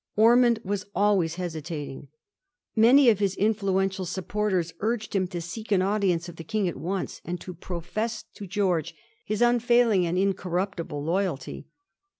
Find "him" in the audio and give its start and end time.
5.15-5.27